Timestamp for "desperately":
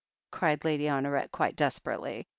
1.55-2.27